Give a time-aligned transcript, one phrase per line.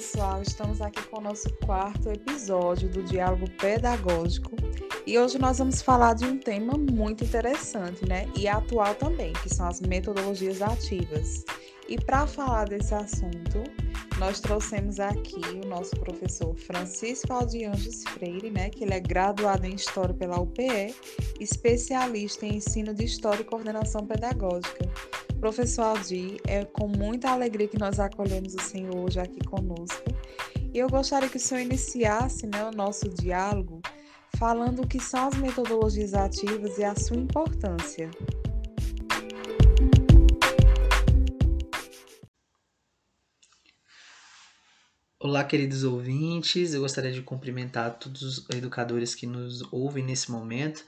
[0.00, 4.56] pessoal, estamos aqui com o nosso quarto episódio do Diálogo Pedagógico
[5.06, 8.26] e hoje nós vamos falar de um tema muito interessante, né?
[8.34, 11.44] E atual também, que são as metodologias ativas.
[11.86, 13.62] E para falar desse assunto,
[14.18, 18.70] nós trouxemos aqui o nosso professor Francisco Aldianjos Freire, né?
[18.70, 20.94] Que ele é graduado em História pela UPE,
[21.38, 24.88] especialista em ensino de História e coordenação pedagógica.
[25.40, 30.04] Professor Aldi, é com muita alegria que nós acolhemos o senhor hoje aqui conosco.
[30.74, 33.80] E eu gostaria que o senhor iniciasse né, o nosso diálogo
[34.36, 38.10] falando o que são as metodologias ativas e a sua importância.
[45.18, 46.74] Olá, queridos ouvintes.
[46.74, 50.84] Eu gostaria de cumprimentar todos os educadores que nos ouvem nesse momento.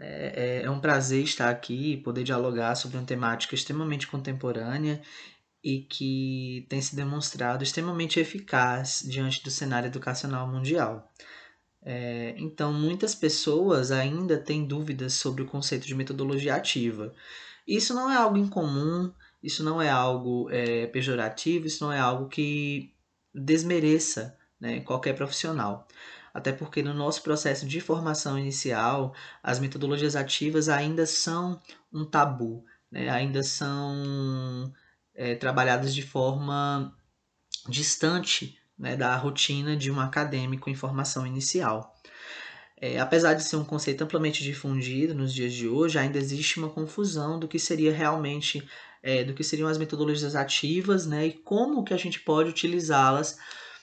[0.00, 5.02] É, é, é um prazer estar aqui e poder dialogar sobre uma temática extremamente contemporânea
[5.62, 11.12] e que tem se demonstrado extremamente eficaz diante do cenário educacional mundial.
[11.84, 17.12] É, então, muitas pessoas ainda têm dúvidas sobre o conceito de metodologia ativa.
[17.66, 19.12] Isso não é algo incomum,
[19.42, 22.94] isso não é algo é, pejorativo, isso não é algo que
[23.34, 25.86] desmereça né, qualquer profissional
[26.32, 31.60] até porque no nosso processo de formação inicial, as metodologias ativas ainda são
[31.92, 33.08] um tabu, né?
[33.08, 34.72] ainda são
[35.14, 36.94] é, trabalhadas de forma
[37.68, 41.94] distante né, da rotina de um acadêmico em formação inicial.
[42.80, 46.68] É, apesar de ser um conceito amplamente difundido nos dias de hoje, ainda existe uma
[46.68, 48.66] confusão do que seria realmente,
[49.00, 53.38] é, do que seriam as metodologias ativas, né, e como que a gente pode utilizá-las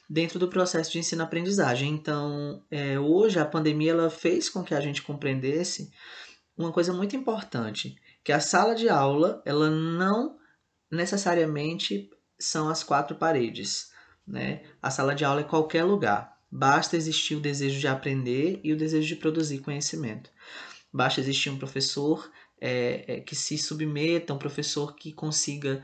[0.10, 1.92] dentro do processo de ensino-aprendizagem.
[1.92, 5.92] Então, é, hoje a pandemia ela fez com que a gente compreendesse
[6.58, 10.38] uma coisa muito importante, que a sala de aula ela não
[10.92, 13.92] necessariamente são as quatro paredes,
[14.28, 14.64] né?
[14.82, 16.38] A sala de aula é qualquer lugar.
[16.52, 20.32] Basta existir o desejo de aprender e o desejo de produzir conhecimento.
[20.92, 22.30] Basta existir um professor
[22.60, 25.84] é, é, que se submeta, um professor que consiga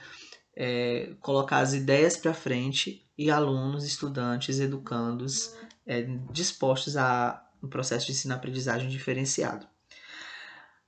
[0.55, 5.55] é, colocar as ideias para frente e alunos, estudantes, educandos
[5.85, 6.01] é,
[6.31, 9.67] dispostos a um processo de ensino-aprendizagem diferenciado.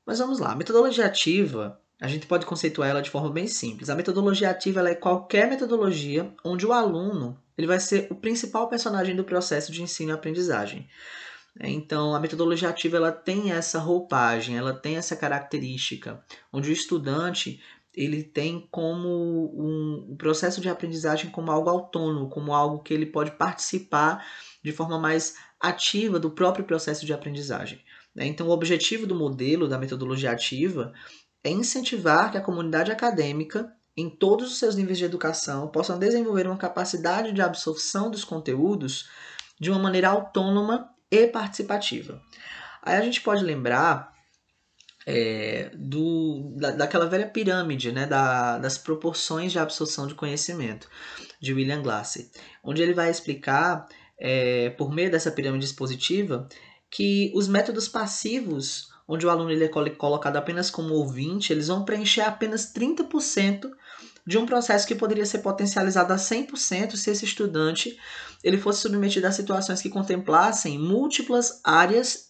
[0.06, 3.90] Mas vamos lá, a metodologia ativa, a gente pode conceituar ela de forma bem simples.
[3.90, 9.16] A metodologia ativa é qualquer metodologia onde o aluno ele vai ser o principal personagem
[9.16, 10.88] do processo de ensino e aprendizagem.
[11.60, 16.24] Então, a metodologia ativa ela tem essa roupagem, ela tem essa característica,
[16.54, 17.60] onde o estudante
[17.98, 23.32] ele tem como um, processo de aprendizagem como algo autônomo, como algo que ele pode
[23.32, 24.24] participar
[24.64, 27.84] de forma mais ativa do próprio processo de aprendizagem.
[28.14, 28.28] Né?
[28.28, 30.94] Então, o objetivo do modelo da metodologia ativa
[31.44, 36.46] é incentivar que a comunidade acadêmica, em todos os seus níveis de educação, possam desenvolver
[36.46, 39.10] uma capacidade de absorção dos conteúdos
[39.60, 42.22] de uma maneira autônoma e participativa.
[42.84, 44.17] Aí a gente pode lembrar
[45.10, 50.90] é, do, da, daquela velha pirâmide né, da, das proporções de absorção de conhecimento
[51.40, 52.28] de William Glasser,
[52.62, 53.88] onde ele vai explicar,
[54.20, 56.50] é, por meio dessa pirâmide expositiva,
[56.92, 61.86] que os métodos passivos, onde o aluno ele é colocado apenas como ouvinte, eles vão
[61.86, 63.72] preencher apenas 30%
[64.26, 67.98] de um processo que poderia ser potencializado a 100% se esse estudante
[68.44, 72.28] ele fosse submetido a situações que contemplassem múltiplas áreas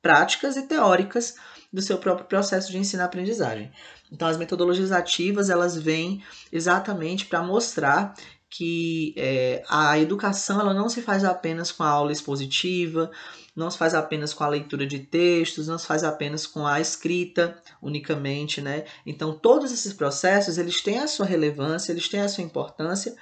[0.00, 1.34] práticas e teóricas
[1.72, 3.70] do seu próprio processo de ensino-aprendizagem.
[4.10, 6.22] Então, as metodologias ativas elas vêm
[6.52, 8.14] exatamente para mostrar
[8.50, 13.08] que é, a educação ela não se faz apenas com a aula expositiva,
[13.54, 16.80] não se faz apenas com a leitura de textos, não se faz apenas com a
[16.80, 18.84] escrita unicamente, né?
[19.06, 23.14] Então todos esses processos eles têm a sua relevância, eles têm a sua importância.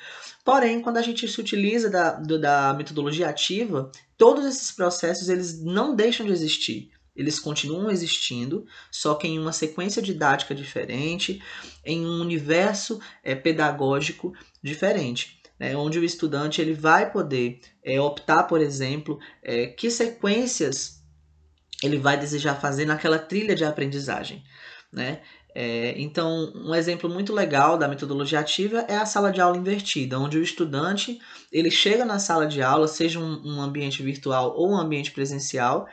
[0.43, 5.63] Porém, quando a gente se utiliza da, do, da metodologia ativa, todos esses processos eles
[5.63, 11.43] não deixam de existir eles continuam existindo, só que em uma sequência didática diferente,
[11.85, 14.33] em um universo é, pedagógico
[14.63, 15.37] diferente.
[15.59, 21.03] Né, onde o estudante ele vai poder é, optar, por exemplo, é, que sequências
[21.83, 24.45] ele vai desejar fazer naquela trilha de aprendizagem.
[24.93, 25.21] Né?
[25.53, 30.17] É, então, um exemplo muito legal da metodologia ativa é a sala de aula invertida,
[30.17, 31.19] onde o estudante
[31.51, 35.89] ele chega na sala de aula, seja um, um ambiente virtual ou um ambiente presencial,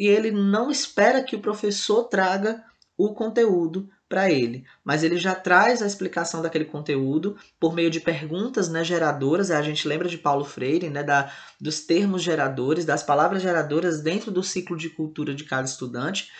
[0.00, 2.64] e ele não espera que o professor traga
[2.96, 8.00] o conteúdo para ele, mas ele já traz a explicação daquele conteúdo por meio de
[8.00, 9.50] perguntas né, geradoras.
[9.50, 11.30] A gente lembra de Paulo Freire, né, da,
[11.60, 16.30] dos termos geradores, das palavras geradoras dentro do ciclo de cultura de cada estudante.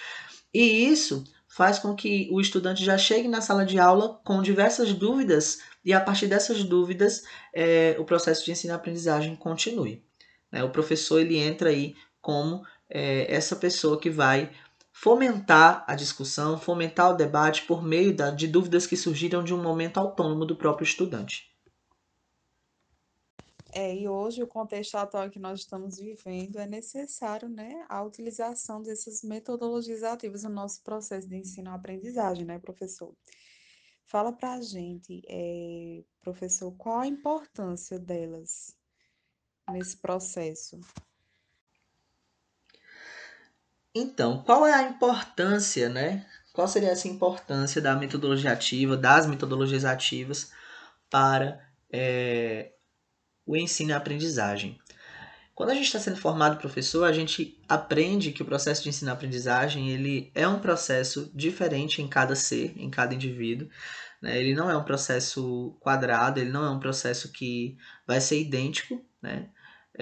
[0.55, 4.95] E isso faz com que o estudante já chegue na sala de aula com diversas
[4.95, 7.25] dúvidas e a partir dessas dúvidas
[7.55, 10.03] é, o processo de ensino-aprendizagem continue.
[10.51, 10.65] Né?
[10.65, 14.51] O professor ele entra aí como é, essa pessoa que vai
[14.93, 19.63] fomentar a discussão, fomentar o debate por meio da, de dúvidas que surgiram de um
[19.63, 21.49] momento autônomo do próprio estudante.
[23.73, 28.83] É, e hoje o contexto atual que nós estamos vivendo é necessário, né, a utilização
[28.83, 33.15] dessas metodologias ativas no nosso processo de ensino-aprendizagem, né, professor?
[34.07, 38.77] Fala para a gente, é, professor, qual a importância delas
[39.71, 40.81] nesse processo?
[43.95, 46.27] Então, qual é a importância, né?
[46.53, 50.53] Qual seria essa importância da metodologia ativa, das metodologias ativas
[51.09, 51.61] para
[51.93, 52.73] é,
[53.47, 54.79] o ensino e a aprendizagem?
[55.55, 59.91] Quando a gente está sendo formado professor, a gente aprende que o processo de ensino-aprendizagem
[59.91, 63.69] ele é um processo diferente em cada ser, em cada indivíduo.
[64.23, 64.39] Né?
[64.41, 67.77] Ele não é um processo quadrado, ele não é um processo que
[68.07, 69.51] vai ser idêntico, né?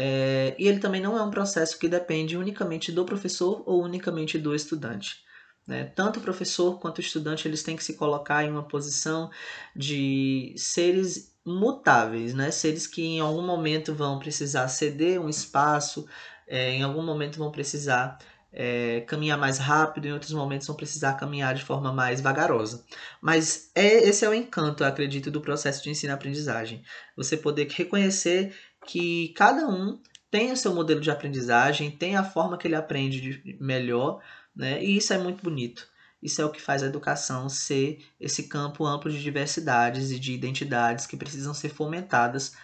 [0.01, 4.39] É, e ele também não é um processo que depende unicamente do professor ou unicamente
[4.39, 5.25] do estudante.
[5.67, 5.87] Né?
[5.87, 9.29] Tanto o professor quanto o estudante eles têm que se colocar em uma posição
[9.75, 12.53] de seres mutáveis, né?
[12.53, 16.07] seres que em algum momento vão precisar ceder um espaço,
[16.47, 18.19] é, em algum momento vão precisar
[18.53, 22.85] é, caminhar mais rápido, em outros momentos vão precisar caminhar de forma mais vagarosa.
[23.21, 26.83] Mas é, esse é o encanto, acredito, do processo de ensino-aprendizagem.
[27.17, 28.55] Você poder reconhecer
[28.89, 30.01] que cada um
[30.31, 34.23] tem o seu modelo de aprendizagem, tem a forma que ele aprende melhor,
[34.57, 34.83] né?
[34.83, 35.87] E isso é muito bonito.
[36.23, 40.33] Isso é o que faz a educação ser esse campo amplo de diversidades e de
[40.33, 42.57] identidades que precisam ser fomentadas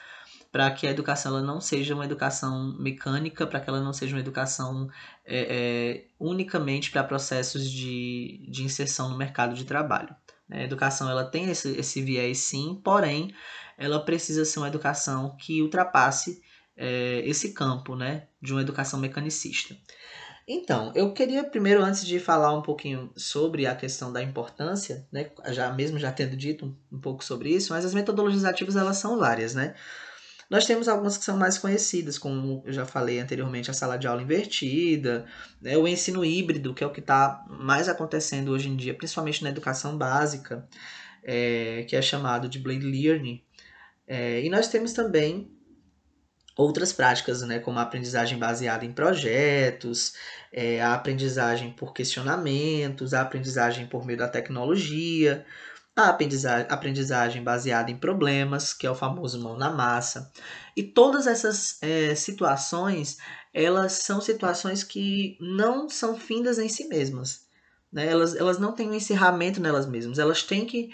[0.51, 4.17] para que a educação ela não seja uma educação mecânica, para que ela não seja
[4.17, 4.89] uma educação
[5.27, 10.17] é, é, unicamente para processos de, de inserção no mercado de trabalho.
[10.51, 13.35] A educação ela tem esse, esse viés sim, porém
[13.79, 16.43] ela precisa ser uma educação que ultrapasse
[16.77, 19.77] é, esse campo né, de uma educação mecanicista.
[20.47, 25.31] Então, eu queria primeiro, antes de falar um pouquinho sobre a questão da importância, né,
[25.49, 29.19] já mesmo já tendo dito um, pouco sobre isso, mas as metodologias ativas elas são
[29.19, 29.75] várias, né?
[30.51, 34.07] Nós temos algumas que são mais conhecidas, como eu já falei anteriormente, a sala de
[34.07, 35.25] aula invertida,
[35.63, 39.43] né, o ensino híbrido, que é o que está mais acontecendo hoje em dia, principalmente
[39.43, 40.69] na educação básica,
[41.23, 43.43] é, que é chamado de Blade Learning,
[44.07, 45.51] é, e nós temos também
[46.57, 50.15] outras práticas, né, como a aprendizagem baseada em projetos,
[50.53, 55.45] é, a aprendizagem por questionamentos, a aprendizagem por meio da tecnologia,
[55.97, 56.09] a
[56.69, 60.31] aprendizagem, baseada em problemas, que é o famoso mão na massa.
[60.77, 63.19] E todas essas é, situações,
[63.53, 67.47] elas são situações que não são findas em si mesmas.
[67.93, 68.09] Né?
[68.09, 70.19] Elas, elas não têm um encerramento nelas mesmas.
[70.19, 70.91] Elas têm que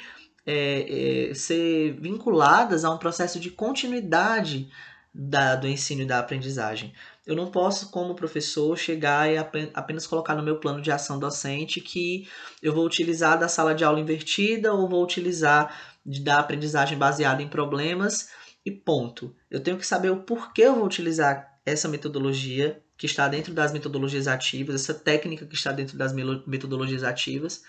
[0.46, 4.70] é, é, ser vinculadas a um processo de continuidade
[5.12, 6.92] da, do ensino e da aprendizagem.
[7.26, 11.80] Eu não posso, como professor, chegar e apenas colocar no meu plano de ação docente
[11.80, 12.28] que
[12.62, 17.48] eu vou utilizar da sala de aula invertida ou vou utilizar da aprendizagem baseada em
[17.48, 18.30] problemas
[18.64, 19.34] e ponto.
[19.50, 23.72] Eu tenho que saber o porquê eu vou utilizar essa metodologia que está dentro das
[23.72, 27.62] metodologias ativas, essa técnica que está dentro das metodologias ativas.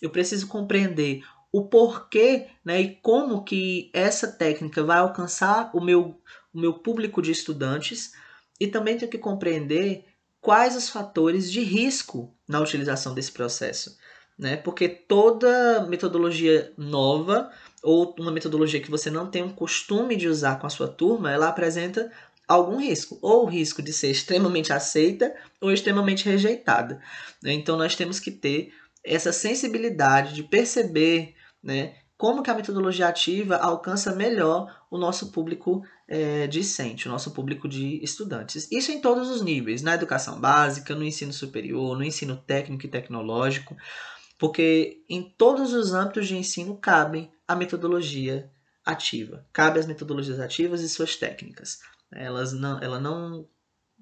[0.00, 6.20] Eu preciso compreender o porquê né, e como que essa técnica vai alcançar o meu,
[6.52, 8.12] o meu público de estudantes
[8.60, 10.04] e também tenho que compreender
[10.40, 13.96] quais os fatores de risco na utilização desse processo.
[14.38, 14.56] Né?
[14.56, 17.50] Porque toda metodologia nova
[17.82, 21.32] ou uma metodologia que você não tem um costume de usar com a sua turma,
[21.32, 22.10] ela apresenta
[22.46, 27.00] algum risco, ou o risco de ser extremamente aceita ou extremamente rejeitada.
[27.42, 27.52] Né?
[27.52, 28.72] Então nós temos que ter
[29.04, 35.84] essa sensibilidade de perceber né, como que a metodologia ativa alcança melhor o nosso público
[36.08, 38.66] é, discente, o nosso público de estudantes.
[38.72, 42.88] Isso em todos os níveis, na educação básica, no ensino superior, no ensino técnico e
[42.88, 43.76] tecnológico,
[44.36, 48.50] porque em todos os âmbitos de ensino cabe a metodologia
[48.84, 51.78] ativa, cabe as metodologias ativas e suas técnicas.
[52.10, 53.46] Elas não, ela não,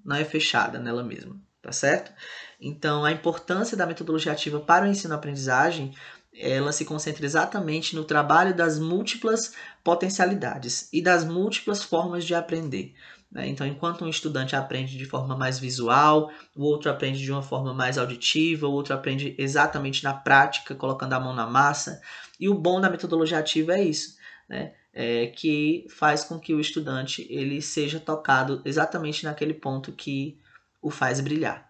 [0.04, 2.12] não é fechada nela mesma, tá certo?
[2.60, 5.94] Então, a importância da metodologia ativa para o ensino-aprendizagem
[6.38, 12.94] ela se concentra exatamente no trabalho das múltiplas potencialidades e das múltiplas formas de aprender.
[13.30, 13.48] Né?
[13.48, 17.74] Então, enquanto um estudante aprende de forma mais visual, o outro aprende de uma forma
[17.74, 22.00] mais auditiva, o outro aprende exatamente na prática, colocando a mão na massa.
[22.38, 24.16] E o bom da metodologia ativa é isso,
[24.48, 24.74] né?
[24.98, 30.38] É, que faz com que o estudante ele seja tocado exatamente naquele ponto que
[30.80, 31.65] o faz brilhar.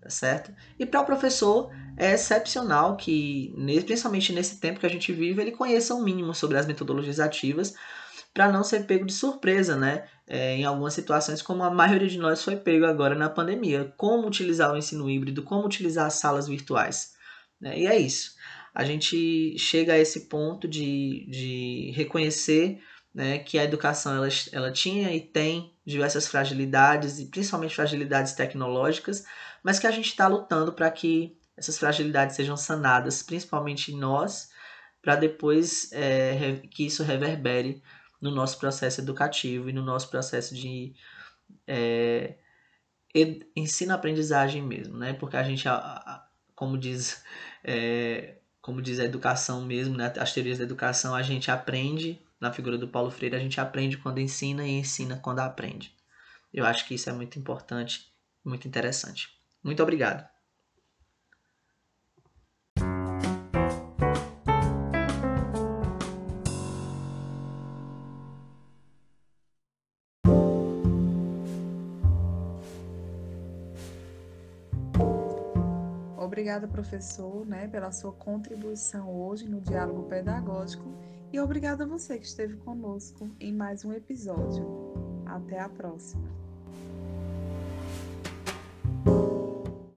[0.00, 0.52] Tá certo?
[0.78, 3.52] E para o professor é excepcional que,
[3.84, 7.20] principalmente nesse tempo que a gente vive, ele conheça o um mínimo sobre as metodologias
[7.20, 7.74] ativas
[8.32, 10.06] para não ser pego de surpresa, né?
[10.26, 13.92] É, em algumas situações, como a maioria de nós foi pego agora na pandemia.
[13.96, 17.12] Como utilizar o ensino híbrido, como utilizar as salas virtuais.
[17.60, 17.80] Né?
[17.80, 18.36] E é isso.
[18.72, 22.80] A gente chega a esse ponto de, de reconhecer
[23.12, 29.24] né, que a educação ela, ela tinha e tem diversas fragilidades, e principalmente fragilidades tecnológicas,
[29.62, 34.50] mas que a gente está lutando para que essas fragilidades sejam sanadas, principalmente em nós,
[35.02, 37.82] para depois é, que isso reverbere
[38.20, 40.94] no nosso processo educativo e no nosso processo de
[41.66, 42.36] é,
[43.56, 45.12] ensino-aprendizagem mesmo, né?
[45.14, 45.64] Porque a gente,
[46.54, 47.24] como diz,
[47.64, 50.12] é, como diz a educação mesmo, né?
[50.18, 53.98] as teorias da educação, a gente aprende, na figura do Paulo Freire, a gente aprende
[53.98, 55.94] quando ensina e ensina quando aprende.
[56.52, 58.10] Eu acho que isso é muito importante,
[58.44, 59.28] muito interessante.
[59.62, 60.26] Muito obrigado.
[76.16, 82.26] Obrigada, professor, né, pela sua contribuição hoje no diálogo pedagógico e obrigada a você que
[82.26, 84.66] esteve conosco em mais um episódio.
[85.26, 86.28] Até a próxima.